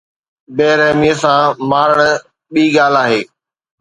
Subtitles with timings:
[0.55, 1.97] بي رحميءَ سان مارڻ
[2.51, 3.21] ٻي ڳالهه آهي.